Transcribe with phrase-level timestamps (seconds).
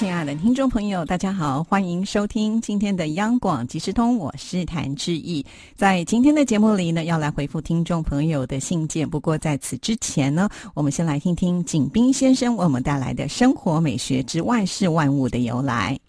[0.00, 5.44] 亲爱的听众朋友，大家好，欢迎收听今天的央广即时通，我是谭志毅。
[5.76, 9.06] 在今天的节目里呢，要来回复听众朋友的信件。
[9.06, 16.00] 不过在此之前呢，我们先来听听景斌先生为我们带来的生活美学之万事万物的由来。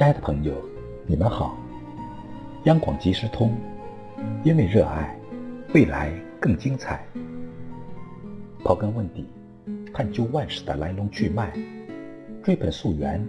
[0.00, 0.54] 亲爱的朋友，
[1.06, 1.58] 你们好！
[2.64, 3.52] 央广即时通，
[4.42, 5.14] 因为热爱，
[5.74, 7.04] 未来更精彩。
[8.64, 9.26] 刨根问底，
[9.92, 11.52] 探究万事的来龙去脉，
[12.42, 13.22] 追本溯源，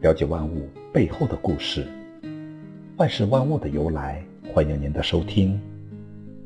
[0.00, 1.86] 了解万物背后的故事。
[2.96, 5.60] 万事万物的由来，欢迎您的收听。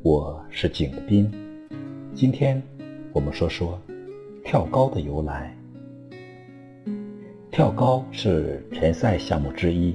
[0.03, 1.31] 我是景斌，
[2.13, 2.61] 今天
[3.13, 3.79] 我们说说
[4.43, 5.55] 跳高的由来。
[7.59, 9.93] 跳高是田赛项目之一，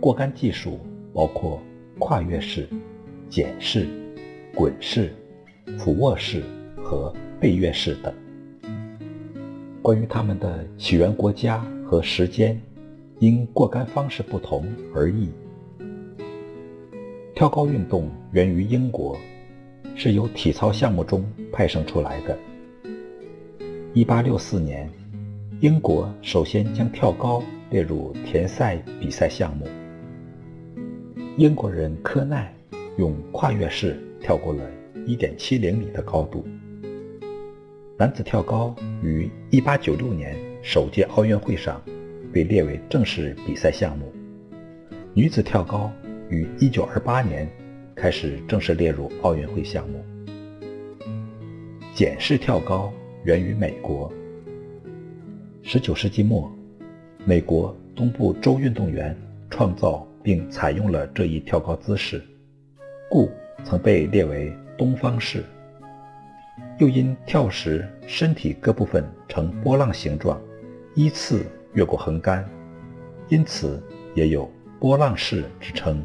[0.00, 0.80] 过杆技术
[1.12, 1.62] 包括
[2.00, 2.68] 跨越式、
[3.28, 3.86] 简式、
[4.56, 5.14] 滚式、
[5.78, 6.42] 俯卧式
[6.82, 8.12] 和背跃式等。
[9.80, 12.60] 关于它们的起源国家和时间，
[13.20, 15.28] 因过杆方式不同而异。
[17.36, 19.16] 跳高运动源于英国，
[19.94, 22.36] 是由体操项目中派生出来的。
[23.94, 24.90] 1864年。
[25.64, 29.66] 英国首先将跳高列入田赛比赛项目。
[31.38, 32.54] 英国人科奈
[32.98, 34.62] 用跨越式跳过了
[35.06, 36.46] 1.70米的高度。
[37.96, 41.82] 男子跳高于1896年首届奥运会上
[42.30, 44.12] 被列为正式比赛项目。
[45.14, 45.90] 女子跳高
[46.28, 47.50] 于1928年
[47.94, 50.04] 开始正式列入奥运会项目。
[51.94, 52.92] 简式跳高
[53.24, 54.12] 源于美国。
[55.66, 56.52] 十九世纪末，
[57.24, 59.16] 美国东部州运动员
[59.48, 62.22] 创造并采用了这一跳高姿势，
[63.10, 63.30] 故
[63.64, 65.42] 曾被列为东方式。
[66.78, 70.38] 又因跳时身体各部分呈波浪形状，
[70.94, 72.46] 依次越过横杆，
[73.30, 73.82] 因此
[74.14, 74.48] 也有
[74.78, 76.04] 波浪式之称。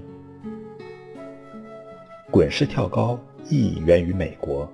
[2.31, 3.19] 滚式跳高
[3.49, 4.71] 亦源于美国。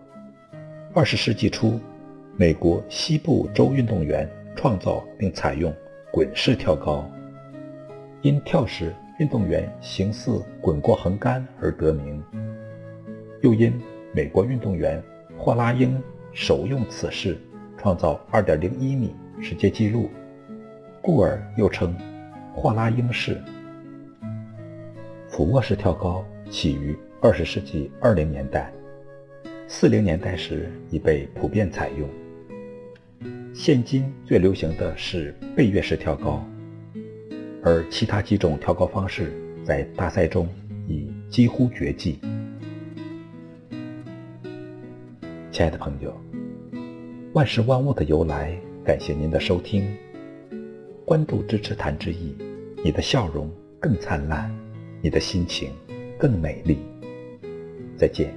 [0.93, 1.79] 二十世纪初，
[2.37, 4.29] 美国西部州运动员。
[4.55, 5.73] 创造并采用
[6.11, 7.09] 滚式跳高，
[8.21, 12.23] 因跳时运动员形似滚过横杆而得名。
[13.41, 13.73] 又因
[14.13, 15.01] 美国运动员
[15.37, 16.01] 霍拉英
[16.31, 17.37] 首用此式
[17.77, 20.09] 创造2.01米世界纪录，
[21.01, 21.95] 故而又称
[22.53, 23.39] 霍拉英式。
[25.27, 28.71] 俯卧式跳高起于20世纪20年代
[29.67, 32.07] ，40年代时已被普遍采用。
[33.53, 36.43] 现今最流行的是背跃式跳高，
[37.63, 39.33] 而其他几种跳高方式
[39.63, 40.47] 在大赛中
[40.87, 42.19] 已几乎绝迹。
[45.51, 46.13] 亲爱的朋友，
[47.33, 49.87] 万事万物的由来，感谢您的收听，
[51.05, 52.35] 关注支持谭之意，
[52.83, 53.49] 你的笑容
[53.79, 54.53] 更灿烂，
[55.01, 55.71] 你的心情
[56.19, 56.79] 更美丽。
[57.97, 58.35] 再见。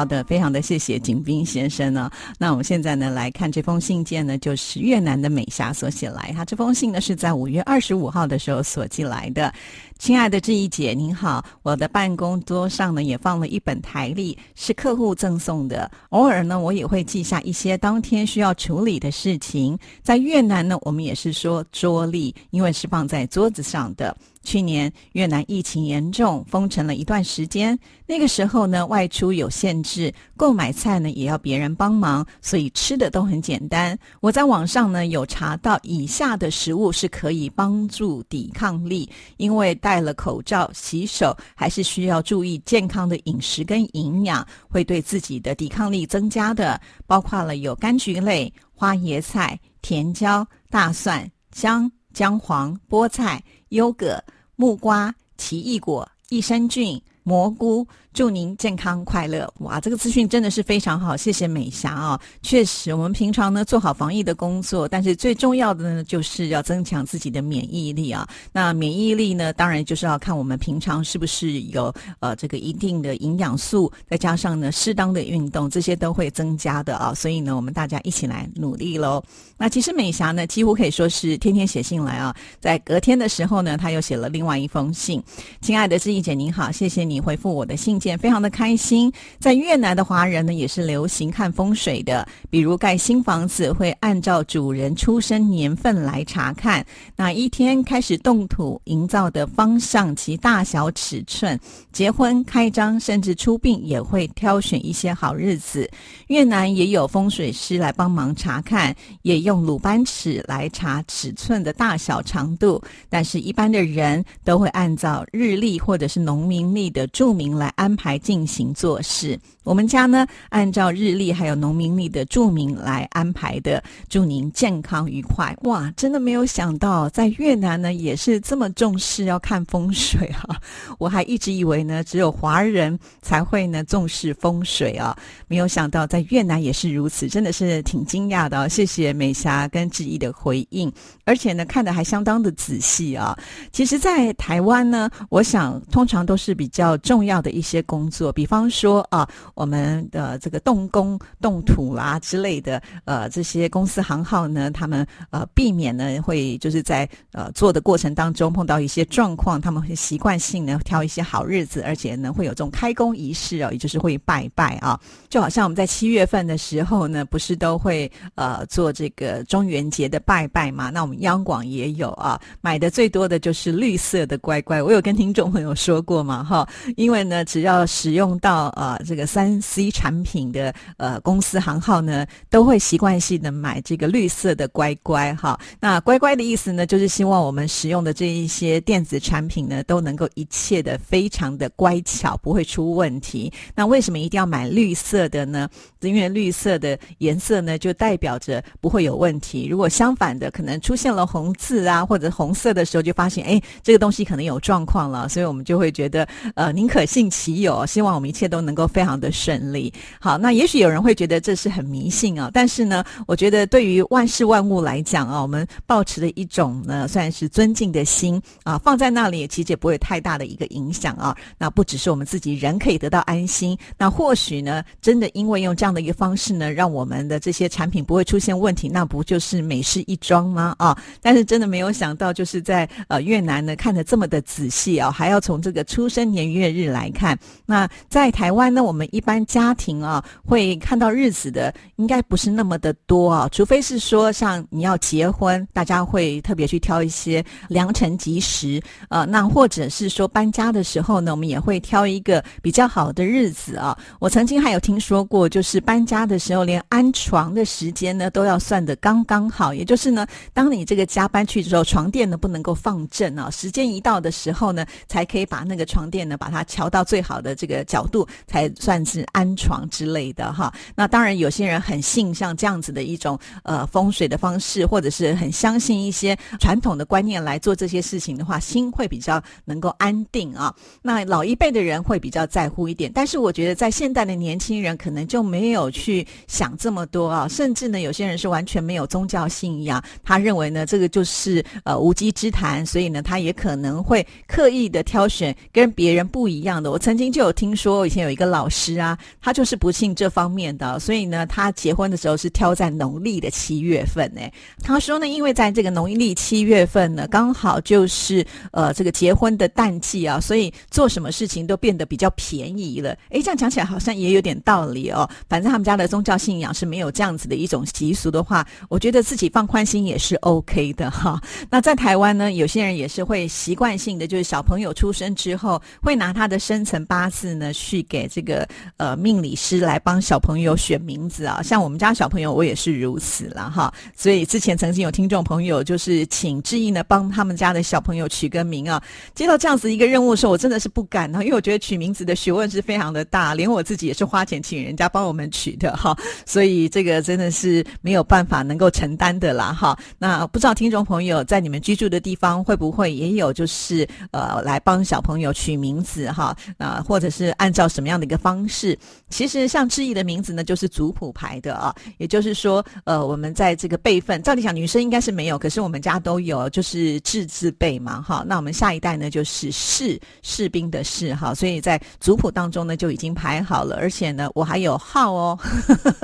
[0.00, 2.10] 好的，非常的谢谢景斌先生呢。
[2.38, 6.32] 那我们现在呢来看这封信件呢，就是越南的美霞所写来。
[6.34, 9.52] 他这封信呢是在五月二十五号的时候所寄来的。
[10.00, 15.90] 亲爱的志怡姐，您好，我的办公桌上呢也放了一本台历，是客户赠送的。
[16.08, 19.78] 偶尔呢，我也会记下一些当天需要处理的事情。
[20.02, 24.16] 在越南呢，我们也是说桌历，因为是放在桌子上的。
[24.42, 27.78] 去年越南疫情严重，封城了一段时间。
[28.06, 33.98] 那个时候呢，外出有限制，购买菜呢也要别人帮忙，所以吃的都很简单。
[34.22, 46.80] 我在网上呢有查到以下的食物是可以帮助抵抗力，因为戴了口罩、洗手，还是需要注意健康的饮食跟营养，会对自己的抵抗力增加的。
[47.08, 53.42] 包括了有柑橘类、花椰菜、甜椒、大蒜、姜、姜黄、菠菜。
[53.70, 54.22] 优格、
[54.54, 57.86] 木瓜、奇异果、益生菌、蘑菇。
[58.12, 59.48] 祝您健康快乐！
[59.58, 62.20] 哇，这个资讯真的是非常好，谢谢美霞啊！
[62.42, 68.28] 确实，我们平常呢做好防疫的工作，但是最重要的呢就是要增强自己的免疫力啊。
[68.50, 77.14] 那免疫力呢，当然就是要看我们平常是不是有呃这个一定的营养素，再加上呢适当的运动，这些都会增加的啊。
[77.14, 79.22] 所以呢，我们大家一起来努力喽。
[79.56, 82.34] 那其实美霞呢，几乎可以说是天天写信来啊。
[82.58, 85.22] 在隔天的时候呢，她又写了另外一封信
[85.62, 96.84] ：“亲爱的志毅姐，您好，谢谢你回复我的信件。”非常的开心，在越南的华人呢也是流行看风水的，比如盖新房子会按照主人出生年份来查看
[97.16, 101.58] 哪一天开始动土，营造的方向及大小尺寸，
[101.92, 105.88] 结婚、开张甚至出殡也会挑选一些好日子。
[106.28, 117.90] 越南也有风水师来帮忙查看，也用鲁班尺来查尺寸的大小长度，但是一般的人都会按照日历或者是农民历的注明来安。
[118.00, 123.82] 排进行做事，我们家呢按照日历还有农民历的注明来安排的。
[124.08, 125.54] 祝您健康愉快！
[125.64, 130.58] 哇，真的没有想到在越南呢也是这么重视要看风水 哈。
[130.98, 135.14] 我还一直以为呢只有华人才会呢重视风水啊，
[135.46, 138.66] 没有想到在越南也是如此，真的是挺惊讶的。
[138.70, 140.90] 谢谢美霞跟志毅的回应，
[141.26, 143.38] 而且呢看的还相当的仔细啊。
[143.72, 147.80] 其实，在台湾呢，我想通常都是比较重要的一些。
[147.90, 170.90] 工作，比方说啊，我们的这个动工、动土啦之类的，呃，这些公司行号呢，他们呃避免呢会就是在呃做的过程当中碰到一些状况，他们会习惯性呢挑一些好日子，而且呢会有这种开工仪式哦，也就是会拜拜啊，就好像我们在七月份的时候呢，不是都会呃做这个中元节的拜拜嘛？
[170.90, 185.58] 那我们央广也有啊，买的最多的就是绿色的乖乖，我有跟听众朋友说过嘛，哈，因为呢只要使用到呃这个三 C 产品的呃公司行号呢，都会习惯性的买这个绿色的乖乖哈。
[185.80, 193.52] 那乖乖的意思呢，就是希望我们使用的这一些电子产品呢，都能够一切的非常的乖巧，不会出问题。
[193.74, 195.68] 那为什么一定要买绿色的呢？
[196.00, 199.66] 因为绿色的颜色呢，就代表着不会有问题。
[199.68, 207.60] 如果相反的，可能出现了红字啊或者红色的时候，就发现哎这个东西可能有状况了，所以我们就会觉得呃宁可信其。
[207.60, 209.92] 有希望，我们一切都能够非常的顺利。
[210.18, 221.36] 好，那也许有人会觉得这是很迷信啊，但是呢，我觉得对于万事万物来讲啊，我们保持的一种呢，算是尊敬的心啊，放在那里其实也不会太大的一个影响啊。
[221.58, 230.74] 那不只是我们自己人可以得到安心，那或许呢，真的因为用这样的一个方式呢，让我们的这些产品不会出现问题，那不就是美事一桩吗？
[230.78, 237.38] 啊，但是真的没有想到，就是在呃越南呢看的这么的仔细啊，还要从这个出生年月月日来看。
[237.64, 253.96] 那在台湾呢，我们一般家庭啊会看到日子的，应该不是那么的多啊，除非是说像你要结婚，大家会特别去挑一些良辰吉时，呃，那或者是说搬家的时候呢，我们也会挑一个比较好的日子啊。
[254.18, 267.40] 我曾经还有听说过，就是搬家的时候，连安床的时间呢都要算得刚刚好，也就是呢，当你这个家搬去之后，床垫呢不能够放正啊，时间一到的时候呢，才可以把那个床垫呢把它调到最好。
[267.40, 270.70] 的这个角度才算是安床之类的哈。
[270.94, 280.74] 那当然，有些人很信像这样子的一种呃风水的方式，或者是很相信一些传统的观念来做这些事情的话，心会比较能够安定啊。
[281.00, 287.48] 那老一辈的人会比较在乎一点，但是我觉得在现代的年轻人可能就没有去想这么多啊。
[287.48, 296.90] 甚至呢，有些人是完全没有宗教信仰，他认为呢这个就是呃无稽之谈，所以呢他也可能会刻意的挑选跟别人不不一样的。
[296.90, 297.30] 我曾经。
[297.30, 304.26] 就有听说以前有一个老师啊，他就是不信这方面的，所以呢，他结婚的时候是挑在农历的七月份。
[304.36, 304.50] 哎，
[304.82, 313.10] 他说呢，因为在这个农历七月份呢，刚好就是呃这个结婚的淡季啊，所以做什么事情都变得比较便宜了。
[313.28, 315.28] 哎，这样讲起来好像也有点道理哦。
[315.48, 321.40] 反正他们家的宗教信仰是没有这样子的一种习俗的话，我觉得自己放宽心也是 OK 的哈。
[321.70, 327.30] 那在台湾呢，有些人也是会习惯性的，就是小朋友出生之后会拿他的生辰八。
[327.30, 331.62] 字呢，去给这个呃命理师来帮小朋友选名字啊。
[331.62, 333.92] 像我们家小朋友，我也是如此了哈。
[334.16, 339.00] 所以之前曾经有听众朋友就是请志毅呢帮他们家的小朋友取个名啊。
[339.32, 346.16] 接到这样子一个任务的时候，我真的是不敢啊，因为我觉得取名字的学问是非常的大， 连我自己也是花钱请人家帮我们取的哈。
[346.44, 349.96] 所以这个真的是没有办法能够承担的啦哈。
[350.18, 356.19] 那不知道听众朋友在你们居住的地方会不会也有就是呃来帮小朋友取名字？
[356.20, 358.98] 字哈，啊，或者是按照什么样的一个方式？
[359.30, 368.44] 其实像志毅的名字呢，就是族谱排的啊，也就是说，呃，我们在这个辈分，照理讲女生应该是没有，可是我们家都有，就是志字辈嘛，哈。
[368.46, 375.58] 那我们下一代呢，就是士士兵的士哈，所以在族谱当中呢就已经排好了，而且呢，我还有号哦。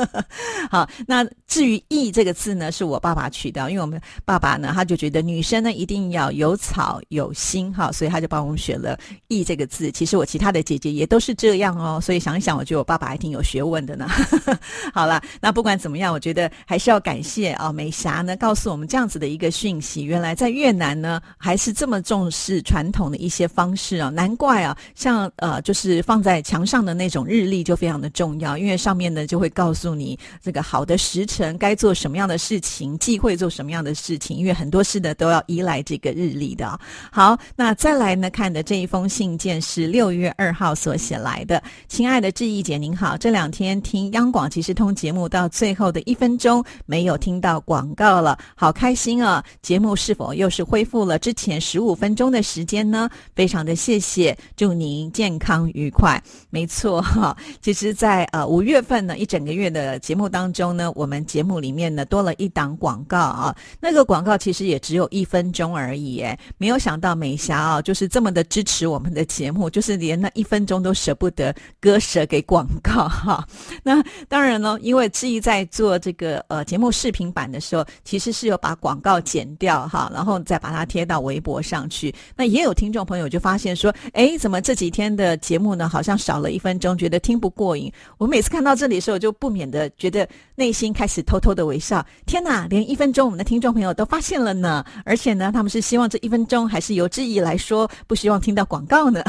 [0.71, 8.99] 好，那至于义这个字呢，是我爸爸取的，因为我们爸爸呢，他就觉得女生呢一定要有草有心哈，所以他就帮我们选了
[9.29, 9.76] 义这个字。
[9.93, 14.09] 其实我其他的姐姐也都是这样哦，所以想一想，我觉得我爸爸还挺有学问的呢。
[14.93, 20.03] 好了，那不管怎么样，我觉得还是要感谢啊美霞呢，告诉我们这样子的一个讯息。
[20.03, 36.79] 原来在越南呢，还是这么重视传统的一些方式啊，难怪啊，像呃，就是放在墙上的那种日历就非常的重要，因为上面呢就会告诉你这个好的时辰该做什么样的事情，忌讳做什么样的事情，因为很多事呢都要依赖这个日历的。
[37.11, 49.45] 好，那再来呢看的这一封信件是六月二号所写来的，亲爱的志毅姐您好，这两天听央广即时通节目到最后的一分钟没有听到广告了，好开心啊！
[49.61, 53.11] 节目是否又是恢复了之前十五分钟的时间呢？
[53.35, 56.23] 非常的谢谢，祝您健康愉快。
[56.51, 73.47] 没错哈，其实，在呃五月份呢一整个月的节目当中呢，我们节目里面呢多了一档广告啊，那个广告其实也只有一分钟而已，哎，没有想到美霞啊，就是这么的支持我们的节目，我就是连那一分钟都舍不得割舍给广告哈。
[73.83, 82.15] 那当然了，因为志毅在做这个呃节目视频版的时候，其实是有把广告剪掉哈，然后再把它贴到微博上去。
[82.37, 87.93] 那也有听众朋友就发现说，哎，怎么这几天的节目呢，好像少了一分钟，觉得听不过瘾。
[88.19, 92.05] 我每次看到这里的时候，就不免的觉得内心开始偷偷的微笑。
[92.27, 94.85] 天哪，连一分钟我们的听众朋友都发现了呢！
[95.05, 99.23] 而且呢，他们是希望这一分钟还是由志毅来说，不希望听到广告呢？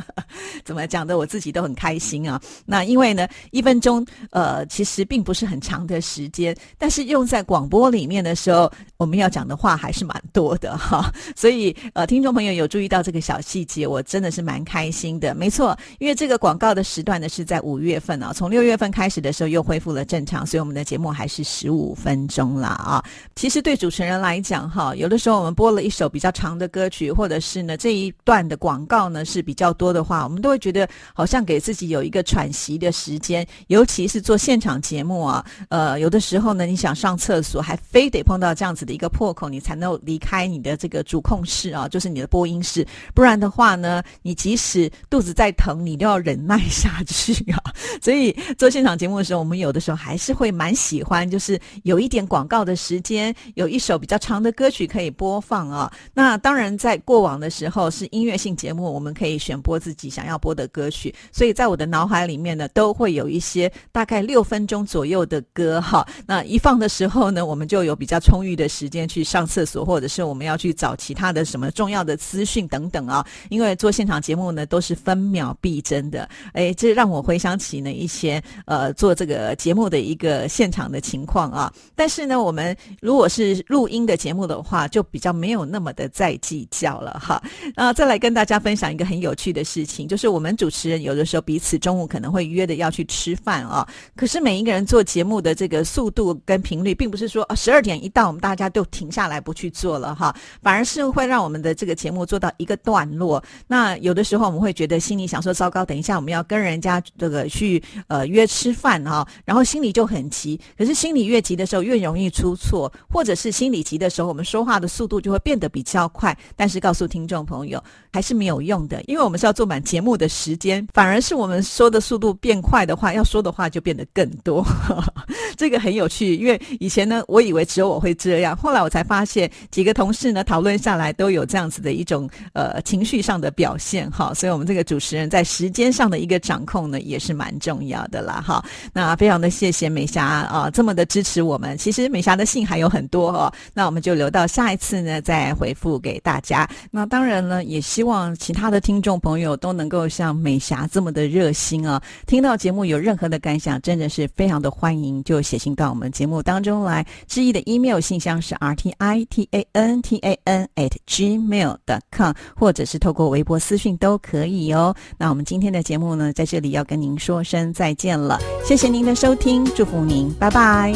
[0.64, 2.40] 怎么讲的，我自己都很开心啊。
[2.64, 11.12] 那因为呢，一分钟呃，其实并不是很长的时间，但是用在广播里面的时候，我们要讲的话还是蛮多的哈。
[11.36, 15.34] 所以呃，听众朋友有注意到这个小细节，我真的是蛮开心的。
[15.34, 23.04] 没错，因为这个广告的时段呢是在五月份啊，从六月份开始的时候又恢复了正常，所以我们的节目还是十五分钟了啊。
[23.34, 42.84] 其实对主持人来讲哈，有的时候我们播了一首比较长的歌曲，或者是呢这一段的广告呢是比较多的话，我们都会觉得好像给自己有一个喘息的时间，尤其是做现场节目啊，呃，有的时候呢你想上厕所，还非得碰到这样子的一个破口，你才能离开你的这个主控室啊，就是你的播音室，
[43.14, 47.62] 不然的话呢，你即使肚子再疼，你都要忍耐下去啊。
[48.02, 55.92] 所以做现场节目的时候，我们有的时候还是会蛮喜欢，就是有一点广告的时间，有一首比较长的歌曲可以播放啊。
[56.14, 61.14] 那当然，在过往的时候是音乐性节目，我们可以选播自己想要播的歌曲。
[61.32, 66.06] 所以在我的脑海里面呢，都会有一些大概六分钟左右的歌哈。
[66.26, 73.26] 那一放的时候呢，我们就有比较充裕的时间去上厕所，或者是我们要去找其他的什么重要的资讯等等啊。
[73.48, 76.28] 因为做现场节目呢，都是分秒必争的。
[76.52, 81.72] 哎，这让我回想起呢一些呃做这个节目的一个现场的情况啊。
[81.94, 87.42] 但是呢，我们如果是录音的节目的话，就比较没有那么的在计较了哈。
[87.74, 93.86] 那再来跟大家分享一个很有有趣的事情，就是我们主持人有的时候彼此中午可能会约的要去吃饭啊。
[94.14, 103.42] 可是每一个人做节目的这个速度跟频率，并不是说十二点一到我们大家都停下来不去做了哈，反而是会让我们的这个节目做到一个段落。
[103.66, 110.60] 那有的时候我们会觉得心里想说糟糕，等一下我们要跟人家这个去呃约吃饭哈，然后心里就很急。
[110.78, 116.36] 可是心里越急的时候，越容易出错，或者是心里急的时候，我们说话的速度就会变得比较快。
[116.54, 124.62] 但是告诉听众朋友，还是没有用的，因因为我们是要做满节目的时间，反而是我们说的速度变快的话，要说的话就变得更多。
[125.56, 134.34] 这个很有趣，因为以前呢，我以为只有我会这样，后来我才发现几个同事呢讨论下来都有这样子的一种呃情绪上的表现哈。
[134.34, 138.62] 所以，我们这个主持人在时间上的一个掌控呢，也是蛮重要的啦哈。
[138.92, 141.74] 那非常的谢谢美霞啊，这么的支持我们。
[141.78, 146.68] 其实美霞的信还有很多哦，那我们就留到下一次呢再回复给大家。
[146.90, 152.02] 那当然呢，也希望其他的听听众朋友都能够像美霞这么的热心啊。
[152.26, 157.06] 听到节目有任何的感想，真的是非常的欢迎，就写信到我们节目当中来。
[157.28, 164.96] 志毅的 email 信箱是 r t i t a n t a n at gmail.com，或者是透过微博私讯都可以哦。
[165.18, 170.94] 那我们今天的节目呢，在这里要跟您说声再见了，谢谢您的收听，祝福您，拜拜。